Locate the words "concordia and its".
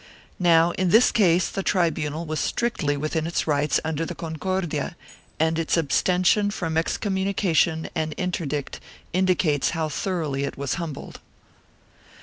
4.15-5.77